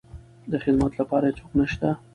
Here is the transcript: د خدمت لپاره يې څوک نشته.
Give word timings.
د 0.51 0.53
خدمت 0.63 0.91
لپاره 0.99 1.25
يې 1.29 1.35
څوک 1.39 1.51
نشته. 1.59 1.89